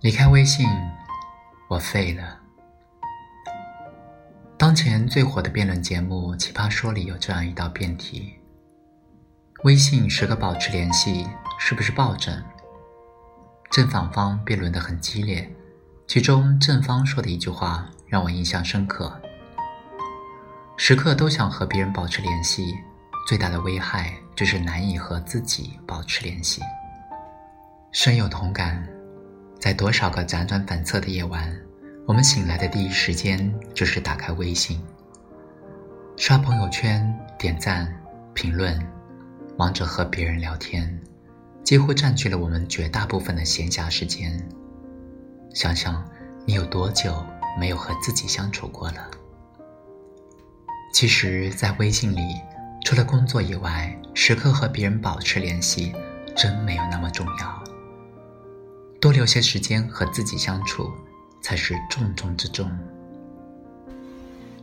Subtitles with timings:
[0.00, 0.66] 离开微信，
[1.68, 2.38] 我废了。
[4.56, 8.32] 当前最火的辩论节目《奇葩说》里有这样一道辩题：
[9.62, 11.28] 微信时刻保持联系，
[11.58, 12.42] 是不是暴政？
[13.70, 15.46] 正反方辩论得很激烈，
[16.08, 19.20] 其中正方说的一句话让我印象深刻：
[20.78, 22.74] 时刻都想和别人保持联系，
[23.28, 26.62] 最大的危害就是难以和自己保持联系。
[27.92, 28.88] 深有同感，
[29.60, 31.54] 在多少个辗转反侧的夜晚。
[32.06, 34.82] 我们醒来的第一时间就是打开微信，
[36.16, 37.94] 刷朋友圈、点赞、
[38.34, 38.76] 评论，
[39.56, 40.98] 忙着和别人聊天，
[41.62, 44.42] 几乎占据了我们绝大部分的闲暇时间。
[45.54, 46.04] 想想
[46.46, 47.24] 你有多久
[47.58, 49.10] 没有和自己相处过了？
[50.92, 52.34] 其实，在微信里，
[52.84, 55.94] 除了工作以外，时刻和别人保持联系，
[56.34, 57.59] 真没有那么重要。
[59.00, 60.92] 多留些时间和自己相处。
[61.42, 62.70] 才是重中之重。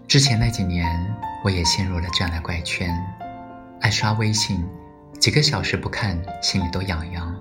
[0.08, 0.88] 之前那几年，
[1.44, 2.96] 我也陷入了这样的怪圈，
[3.82, 4.64] 爱刷微信，
[5.20, 7.36] 几个小时不看，心里都痒痒。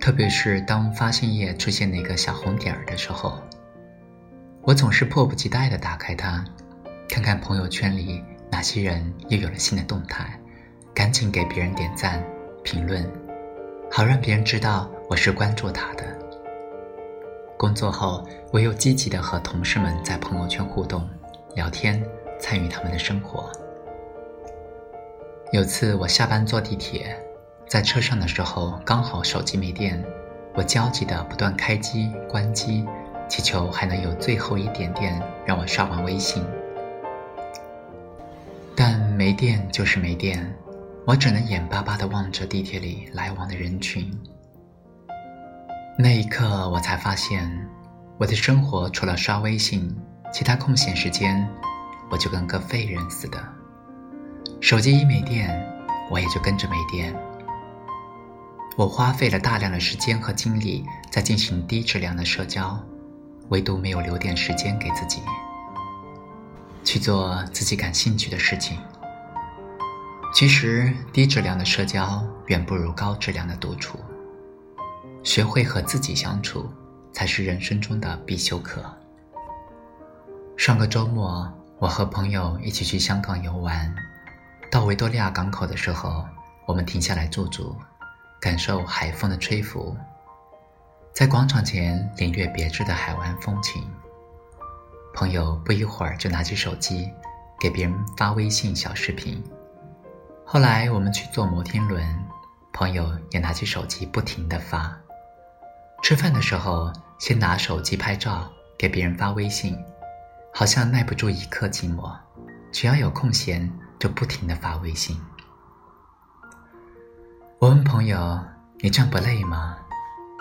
[0.00, 3.38] 特别是当发现页出现那个小红点儿的时候，
[4.62, 6.44] 我总是迫不及待地打开它，
[7.08, 10.40] 看看朋友圈里哪些人又有了新的动态，
[10.94, 12.22] 赶紧给别人点赞、
[12.64, 13.08] 评论，
[13.96, 16.04] 好让别人知道我是关注他的。
[17.56, 21.08] 工作后，我又积极的和同事们在朋友圈互动、
[21.54, 22.04] 聊天，
[22.40, 23.48] 参与他们的生活。
[25.52, 27.16] 有次我下班坐地铁，
[27.68, 30.04] 在车上的时候刚好手机没电，
[30.54, 32.84] 我焦急的不断开机关机，
[33.28, 36.44] 祈求还能有最后一点电让我刷完微信。
[38.74, 40.52] 但没电就是没电，
[41.06, 44.10] 我只能眼巴巴的望着地铁里来往的人群。
[45.98, 47.68] 那一刻，我才发现，
[48.18, 49.94] 我的生活除了刷微信，
[50.32, 51.46] 其他空闲时间，
[52.10, 53.38] 我就跟个废人似的。
[54.60, 55.50] 手机一没电，
[56.10, 57.14] 我也就跟着没电。
[58.76, 62.82] 我花费了大量的时间和精力在进行低质量的社交，
[63.50, 65.20] 唯独没有留点时间给自己，
[66.82, 68.78] 去做自己感兴趣的事情。
[70.34, 74.00] 其实，低质量的社交远不如高质量的独处。
[75.22, 76.68] 学会和自己相处，
[77.12, 78.84] 才是人生中的必修课。
[80.56, 83.94] 上个周末，我和朋友一起去香港游玩，
[84.72, 86.26] 到维多利亚港口的时候，
[86.66, 87.76] 我们停下来驻足，
[88.40, 89.96] 感受海风的吹拂，
[91.12, 93.88] 在广场前领略别致的海湾风情。
[95.14, 97.08] 朋友不一会儿就拿起手机，
[97.60, 99.40] 给别人发微信小视频。
[100.46, 102.06] 后来我们去坐摩天轮，
[102.72, 104.94] 朋友也拿起手机不停地发。
[106.02, 109.76] 吃饭的时候，先拿手机拍照，给别人发微信，
[110.52, 112.14] 好像耐不住一刻寂寞，
[112.70, 115.18] 只要有空闲就不停的发微信。
[117.58, 118.38] 我问朋友
[118.80, 119.78] ：“你这样不累吗？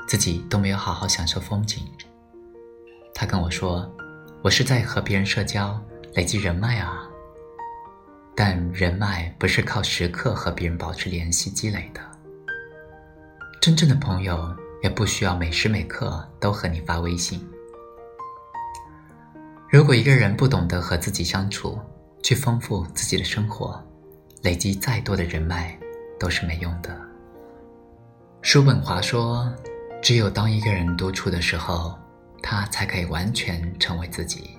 [0.06, 1.90] 自己都没有好好享受风景。”
[3.16, 3.90] 他跟我说
[4.44, 5.80] ：“我是在和别人社交，
[6.14, 7.03] 累积人脉啊。
[8.36, 12.02] 但人脉不是靠时刻和别人保持联系积累的，
[13.62, 17.40] 真正的朋友。”也不需要每时每刻都和你发微信。
[19.70, 21.80] 如果一个人不懂得和自己相处，
[22.22, 23.82] 去丰富自己的生活，
[24.42, 25.80] 累积再多的人脉
[26.20, 26.94] 都是没用的。
[28.42, 29.50] 叔本华说
[30.04, 31.98] ：“只有当一个人独处的时候，
[32.42, 34.50] 他才可以完全成为自己。”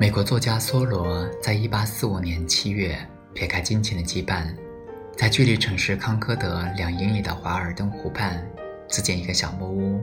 [0.00, 2.96] 美国作家梭罗在一八四五年七月
[3.34, 4.46] 撇开金钱的羁绊。
[5.16, 8.48] 在距离城市康科德两英里的华尔登湖畔，
[8.88, 10.00] 自建一个小木屋，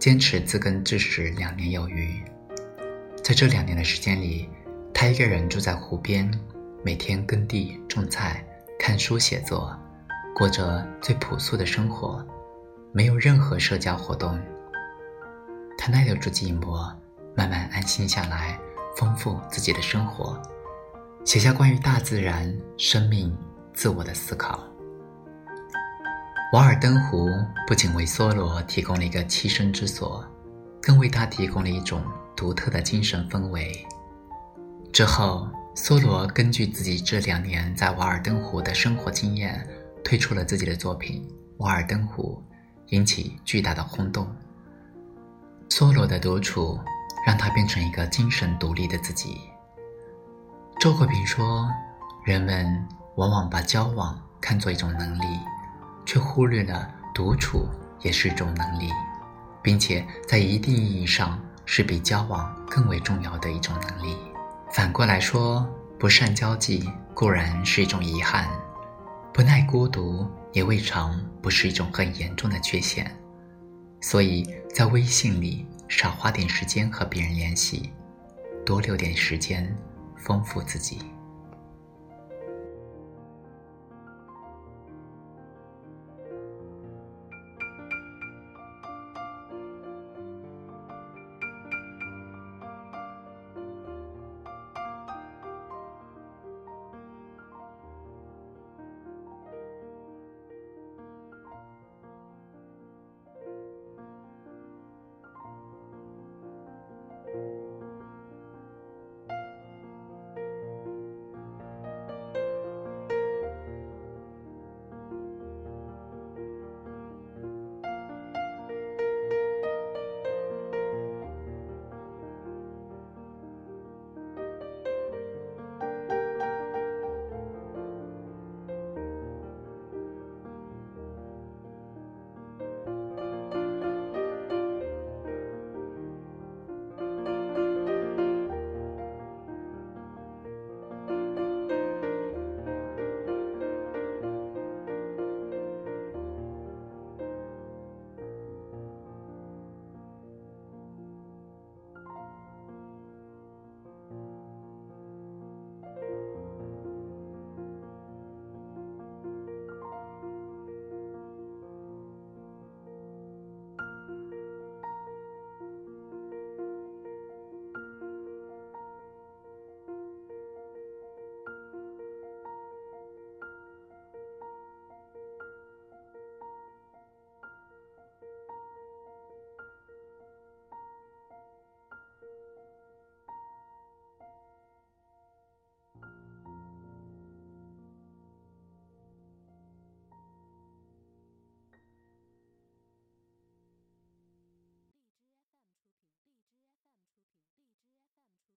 [0.00, 2.20] 坚持自耕自食两年有余。
[3.22, 4.48] 在这两年的时间里，
[4.92, 6.28] 他一个人住在湖边，
[6.82, 8.44] 每天耕地种菜、
[8.80, 9.78] 看书写作，
[10.34, 12.26] 过着最朴素的生活，
[12.90, 14.36] 没有任何社交活动。
[15.78, 16.92] 他耐得住寂寞，
[17.36, 18.58] 慢慢安心下来，
[19.00, 20.38] 丰富自己的生活，
[21.24, 23.34] 写下关于大自然、生命。
[23.72, 24.62] 自我的思考。
[26.52, 27.30] 瓦尔登湖
[27.66, 30.22] 不仅为梭罗提供了一个栖身之所，
[30.82, 32.02] 更为他提供了一种
[32.36, 33.72] 独特的精神氛围。
[34.92, 39.66] 之后，梭罗根据自己这两年在瓦尔登湖的生活经验，
[40.04, 41.26] 推出了自己的作品
[41.58, 42.42] 《瓦尔登湖》，
[42.88, 44.30] 引起巨大的轰动。
[45.70, 46.78] 梭罗的独处
[47.26, 49.40] 让他变成一个精神独立的自己。
[50.80, 51.68] 周国平说
[52.24, 52.86] ：“人们。”
[53.16, 55.40] 往往把交往看作一种能力，
[56.06, 57.68] 却忽略了独处
[58.00, 58.88] 也是一种能力。
[59.62, 64.16] 并且在一定意义上是比交往更为重要的一种能力。
[64.72, 65.68] 反过来说，
[65.98, 68.48] 不善交际固然是一种遗憾，
[69.32, 73.14] 不耐孤独也未尝不是一种很严重的缺陷。
[74.00, 77.92] 所以在微信里少花点时间和别人联系，
[78.64, 79.76] 多留点时间
[80.16, 80.98] 丰富自己。